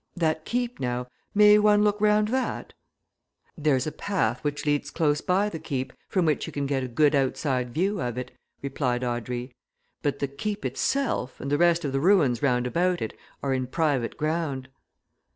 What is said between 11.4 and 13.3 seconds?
the rest of the ruins round about it